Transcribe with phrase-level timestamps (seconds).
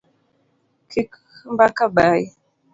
[0.91, 1.09] Kik
[1.53, 2.27] mbaka bayi